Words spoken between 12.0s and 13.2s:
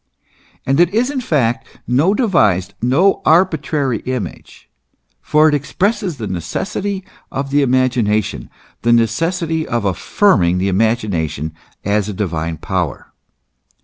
a divine power.